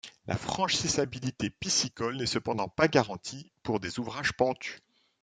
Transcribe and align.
La 0.25 0.35
franchissabilité 0.35 1.51
piscicole 1.51 2.17
n'est 2.17 2.25
cependant 2.25 2.67
pas 2.67 2.87
garantie 2.87 3.51
pour 3.61 3.79
des 3.79 3.99
ouvrages 3.99 4.31
pentus. 4.33 4.81